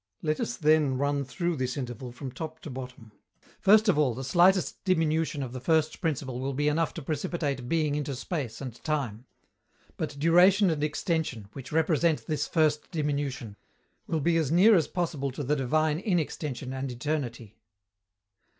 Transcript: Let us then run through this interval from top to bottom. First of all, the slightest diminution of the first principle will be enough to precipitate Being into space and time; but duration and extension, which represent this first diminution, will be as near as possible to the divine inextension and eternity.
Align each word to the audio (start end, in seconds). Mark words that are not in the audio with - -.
Let 0.23 0.39
us 0.39 0.57
then 0.57 0.97
run 0.97 1.23
through 1.23 1.57
this 1.57 1.77
interval 1.77 2.11
from 2.11 2.31
top 2.31 2.59
to 2.61 2.71
bottom. 2.71 3.11
First 3.59 3.87
of 3.87 3.99
all, 3.99 4.15
the 4.15 4.23
slightest 4.23 4.83
diminution 4.83 5.43
of 5.43 5.53
the 5.53 5.59
first 5.59 6.01
principle 6.01 6.39
will 6.39 6.55
be 6.55 6.67
enough 6.67 6.91
to 6.95 7.03
precipitate 7.03 7.69
Being 7.69 7.93
into 7.93 8.15
space 8.15 8.61
and 8.61 8.83
time; 8.83 9.25
but 9.97 10.17
duration 10.17 10.71
and 10.71 10.83
extension, 10.83 11.49
which 11.53 11.71
represent 11.71 12.25
this 12.25 12.47
first 12.47 12.89
diminution, 12.89 13.57
will 14.07 14.21
be 14.21 14.37
as 14.37 14.51
near 14.51 14.73
as 14.73 14.87
possible 14.87 15.29
to 15.33 15.43
the 15.43 15.55
divine 15.55 15.99
inextension 15.99 16.73
and 16.73 16.91
eternity. 16.91 17.59